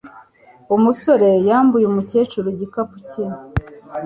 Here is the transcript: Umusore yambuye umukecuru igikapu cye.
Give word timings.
Umusore 0.75 1.29
yambuye 1.47 1.85
umukecuru 1.87 2.47
igikapu 2.53 2.97
cye. 3.09 3.23